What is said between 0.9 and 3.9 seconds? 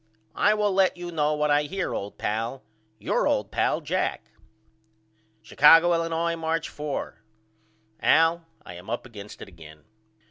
you know what I hear old pal. Your old pal,